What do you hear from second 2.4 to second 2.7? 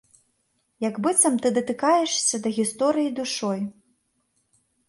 да